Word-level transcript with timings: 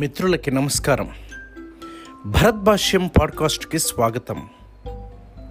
మిత్రులకి 0.00 0.50
నమస్కారం. 0.50 1.10
భరత్ 2.26 2.56
భాష్యం 2.56 3.06
పాడ్కాస్ట్కి 3.06 3.78
స్వాగతం. 3.78 4.48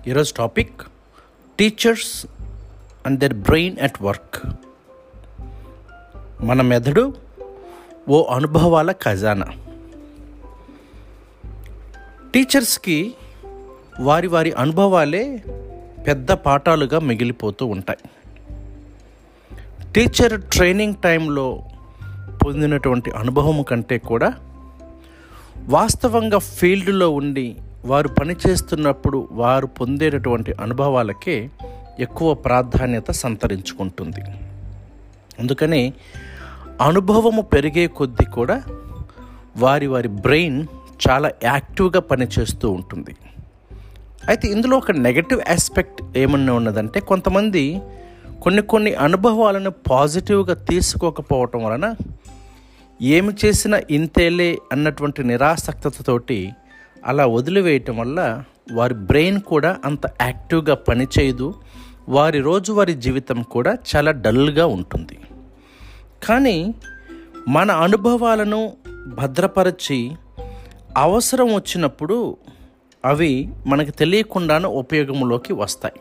ఈరోజు 0.07 0.33
topic 0.33 0.81
teachers 1.59 2.25
and 3.05 3.19
their 3.19 3.33
brain 3.33 3.79
at 3.79 4.01
work. 4.01 4.47
మన 6.41 6.61
మెదడు 6.61 7.15
ఓ 8.09 8.23
అనుభవాల 8.23 8.91
ఖజానా. 8.91 9.47
టీచర్స్కి 12.33 13.13
వారి 13.99 14.27
వారి 14.27 14.51
అనుభవాలే 14.51 15.43
పెద్ద 16.07 16.31
పాఠాలుగా 16.31 16.99
మిగిలిపోతూ 16.99 17.65
ఉంటాయి. 17.65 18.09
టీచర్ 19.91 20.41
ట్రైనింగ్ 20.41 20.95
టైంలో 21.03 21.68
పొందినటువంటి 22.49 23.11
అనుభవం 23.11 23.61
కంటే 23.61 23.97
కూడా 23.97 24.33
వాస్తవంగా 25.59 26.37
ఫీల్డ్లో 26.37 27.09
ఉండి 27.09 27.55
వారు 27.85 28.07
పనిచేస్తున్నప్పుడు 28.07 29.27
వారు 29.31 29.67
పొందేటటువంటి 29.67 30.53
అనుభవాలకే 30.61 31.49
ఎక్కువ 31.99 32.33
ప్రాధాన్యత 32.33 33.11
సంతరించుకుంటుంది. 33.11 34.21
అందుకని 35.39 35.93
అనుభవము 36.81 37.41
పెరిగే 37.41 37.87
కొద్దీ 37.87 38.25
కూడా 38.25 38.63
వారి 39.57 39.87
వారి 39.87 40.07
బ్రెయిన్ 40.07 40.67
చాలా 41.09 41.31
యాక్టివ్గా 41.43 41.99
పనిచేస్తూ 41.99 42.71
ఉంటుంది. 42.71 43.15
అయితే 44.27 44.47
ఇందులో 44.47 44.77
ఒక 44.77 44.91
నెగటివ్ 44.91 45.51
ఆస్పెక్ట్ 45.51 46.17
ఏమన్నా 46.17 46.53
ఉన్నదంటే 46.53 46.99
కొంతమంది 46.99 47.81
కొన్ని 48.41 48.61
కొన్ని 48.61 48.93
అనుభవాలను 48.93 49.69
పాజిటివ్గా 49.69 50.53
తీసుకోకపోవటం 50.53 51.63
వలన 51.63 51.95
ఏమి 53.01 53.33
చేసినా 53.45 53.81
ఇంతేలే 53.89 54.57
అన్నటువంటి 54.71 55.23
నిరాసక్తతతోటి 55.23 56.51
అలా 57.05 57.25
వదిలివేయటం 57.25 57.97
వల్ల 57.97 58.43
వారి 58.71 58.93
బ్రెయిన్ 58.93 59.41
కూడా 59.41 59.77
అంత 59.85 59.99
యాక్టివ్గా 60.21 60.75
పనిచేయదు. 60.75 61.53
వారి 62.09 62.39
రోజువారి 62.39 62.93
జీవితం 62.93 63.41
కూడా 63.41 63.77
చాలా 63.95 64.11
డల్గా 64.11 64.65
ఉంటుంది. 64.65 65.19
కానీ 66.23 66.73
మన 67.47 67.71
అనుభవాలను 67.71 68.73
భద్రపరచి 69.07 70.11
అవసరం 70.97 71.53
వచ్చినప్పుడు 71.53 72.37
అవి 73.05 73.49
మనకు 73.67 73.91
తెలియకుండానే 73.91 74.67
ఉపయోగంలోకి 74.67 75.53
వస్తాయి. 75.53 75.99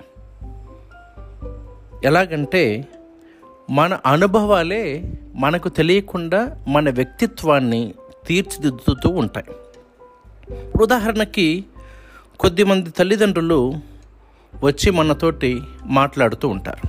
ఎలాగంటే 2.05 2.89
మన 3.70 3.98
అనుభవాలే 4.06 5.14
మనకు 5.34 5.69
తెలియకుండా 5.69 6.64
మన 6.69 6.91
వ్యక్తిత్వాన్ని 6.91 7.94
తీర్చిదిద్దుతూ 8.27 9.08
ఉంటాయి. 9.08 9.47
ఉదాహరణకి 10.83 11.64
కొద్దిమంది 12.41 12.91
తల్లిదండ్రులు 12.91 13.74
వచ్చి 14.64 14.91
మనతోటి 14.91 15.61
మాట్లాడుతూ 15.86 16.48
ఉంటారు. 16.48 16.89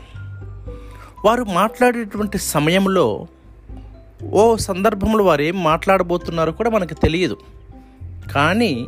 వారు 1.26 1.44
మాట్లాడేటువంటి 1.44 2.38
సమయంలో 2.38 3.28
ఓ 4.24 4.56
సందర్భంలో 4.56 5.24
వారు 5.24 5.42
ఏం 5.42 5.64
మాట్లాడబోతున్నారో 5.64 6.52
కూడా 6.52 6.70
మనకు 6.70 6.94
తెలియదు. 6.94 7.38
కానీ 8.32 8.86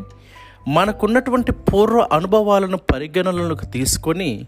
మనకున్నటువంటి 0.67 1.51
పూర్వ 1.51 2.07
అనుభవాలను 2.13 2.77
పరిగణనలోకి 2.77 3.65
తీసుకొని 3.65 4.47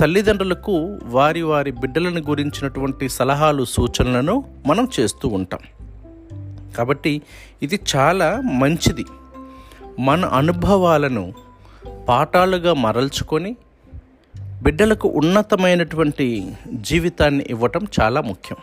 తల్లిదండ్రులకు 0.00 0.98
వారి 1.02 1.42
వారి 1.42 1.70
బిడ్డలను 1.70 2.20
గురించినటువంటి 2.20 3.08
సలహాలు 3.08 3.64
సూచనలను 3.64 4.44
మనం 4.66 4.88
చేస్తూ 5.00 5.28
ఉంటాం. 5.28 5.60
కాబట్టి 6.76 7.22
ఇది 7.62 7.80
చాలా 7.96 8.40
మంచిది. 8.40 9.04
మన 9.98 10.24
అనుభవాలను 10.24 11.34
పాఠాలుగా 12.08 12.74
మరల్చుకొని 12.74 13.56
బిడ్డలకు 14.62 15.08
ఉన్నతమైనటువంటి 15.08 16.56
జీవితాన్ని 16.72 17.46
ఇవ్వటం 17.50 17.86
చాలా 18.00 18.20
ముఖ్యం. 18.20 18.56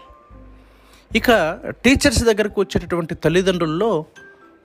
ఇక 1.16 1.58
టీచర్స్ 1.70 2.24
దగ్గరకు 2.24 2.62
వచ్చేటటువంటి 2.62 3.16
తల్లిదండ్రుల్లో 3.16 4.06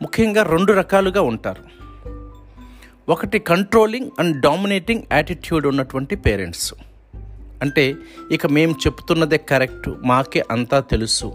ముఖ్యంగా 0.03 0.42
రెండు 0.42 0.72
రకాలుగా 0.72 1.22
ఉంటారు. 1.22 1.78
ఒకటి 3.08 3.38
కంట్రోలింగ్ 3.38 4.10
అండ్ 4.19 4.41
డామినేటింగ్ 4.41 5.02
యాటిట్యూడ్ 5.12 5.66
ఉన్నటువంటి 5.66 6.16
పేరెంట్స్ 6.16 6.74
అంటే 7.62 7.94
ఇక 8.32 8.46
మేము 8.46 8.72
చెప్తున్నదే 8.72 9.36
కరెక్ట్ 9.36 9.88
మాకే 10.04 10.44
అంతా 10.50 10.80
తెలుసు. 10.80 11.32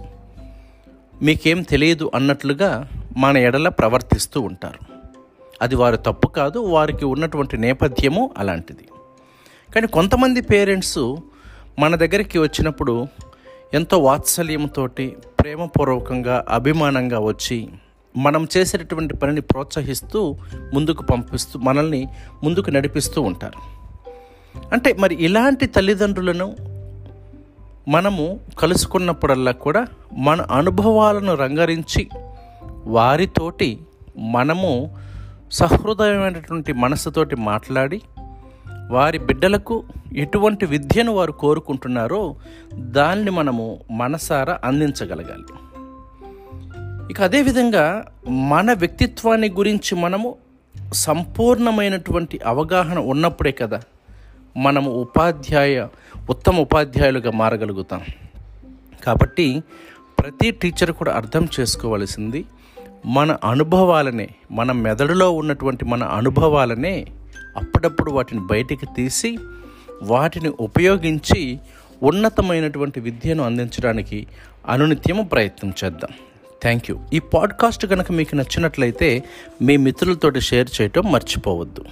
మీకేం 1.21 1.61
తెలియదు 1.61 2.11
అన్నట్లుగా 2.15 2.89
మన 3.17 3.37
ఎడల 3.37 3.69
ప్రవర్తిస్తూ 3.69 4.41
ఉంటారు. 4.41 4.79
అది 5.61 5.75
వారు 5.75 5.95
తప్పు 5.95 6.27
కాదు 6.27 6.59
వారికి 6.59 7.05
ఉన్నటువంటి 7.05 7.57
నేపథ్యము 7.57 8.31
అలాంటిది. 8.37 8.87
కానీ 9.75 9.87
కొంతమంది 9.87 10.41
పేరెంట్స్ 10.41 11.15
మన 11.79 11.95
దగ్గరికి 11.95 12.39
వచ్చినప్పుడు 12.39 13.07
ఎంతో 13.73 13.97
వాత్సల్యంతో 13.97 14.87
ప్రేమపూర్వకంగా 15.39 16.45
అభిమానంగా 16.49 17.19
వచ్చి 17.19 17.69
మనం 18.17 18.47
చేసేటటువంటి 18.57 19.17
పనిని 19.17 19.41
ప్రోత్సహిస్తూ 19.41 20.35
ముందుకు 20.73 21.03
పంపిస్తూ 21.03 21.59
మనల్ని 21.59 22.07
ముందుకు 22.43 22.69
నడిపిస్తూ 22.69 23.21
ఉంటారు. 23.21 23.73
అంటే 24.73 24.93
మరి 24.93 25.15
ఇలాంటి 25.15 25.65
తల్లిదండ్రులను 25.65 26.55
మనము 27.87 28.39
కలుసుకున్నప్పుడల్లా 28.59 29.51
కూడా 29.51 29.87
మన 30.17 30.41
అనుభవాలను 30.41 31.35
రంగరించి 31.35 32.09
వారితోటి 32.85 33.79
మనము 34.17 34.97
సహృదయమైనటువంటి 35.51 36.73
మనసుతోటి 36.73 37.35
మాట్లాడి 37.35 38.01
వారి 38.91 39.17
బిడ్డలకు 39.17 39.83
ఎటువంటి 40.15 40.65
విద్యను 40.65 41.11
వారు 41.11 41.31
కోరుకుంటున్నారో 41.31 42.35
దాన్ని 42.73 43.31
మనము 43.31 43.79
మనసారా 43.91 44.59
అందించగలగాలి. 44.63 45.62
ఇక 47.11 47.21
అదేవిధంగా 47.21 48.05
మన 48.29 48.73
వ్యక్తిత్వాన్ని 48.73 49.49
గురించి 49.49 49.95
మనము 49.95 50.35
సంపూర్ణమైనటువంటి 50.93 52.39
అవగాహన 52.45 52.99
ఉన్నప్పుడే 52.99 53.51
కదా 53.51 53.81
మనము 54.57 54.91
ఉపాధ్యాయ 54.91 55.87
ఉత్తమ 56.29 56.59
ఉపాధ్యాయులుగా 56.59 57.31
మారగలుగుతాం. 57.31 58.01
కాబట్టి 59.03 59.63
ప్రతి 60.19 60.51
టీచర్ 60.51 60.91
కూడా 60.91 61.13
అర్థం 61.13 61.47
చేసుకోవలసింది 61.59 62.45
మన 63.05 63.37
అనుభవాలనే 63.43 64.29
మన 64.51 64.71
మెదడులో 64.71 65.31
ఉన్నటువంటి 65.31 65.85
మన 65.85 66.03
అనుభవాలనే 66.03 67.07
అప్పుడప్పుడు 67.57 68.11
వాటిని 68.11 68.41
బయటికి 68.41 68.85
తీసి 68.85 69.37
వాటిని 70.03 70.49
ఉపయోగించి 70.49 71.59
ఉన్నతమైనటువంటి 72.03 72.99
విద్యను 72.99 73.43
అందించడానికి 73.43 74.27
అనునిత్యము 74.67 75.23
ప్రయత్నం 75.23 75.73
చేద్దాం. 75.83 76.09
Thank 76.63 76.91
you. 76.91 76.99
ఈ 77.13 77.19
పాడ్కాస్ట్ 77.19 77.85
కనుక 77.85 78.11
మీకు 78.11 78.35
నచ్చినట్లయితే 78.35 79.23
మీ 79.61 79.77
మిత్రులతోటి 79.77 80.41
షేర్ 80.41 80.81
చేయటం 80.81 81.11
మర్చిపోవద్దు. 81.11 81.85